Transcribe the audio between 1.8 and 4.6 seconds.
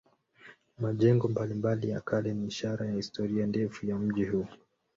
ya kale ni ishara ya historia ndefu ya mji huu.